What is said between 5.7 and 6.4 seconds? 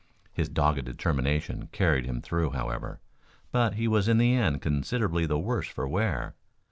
wear.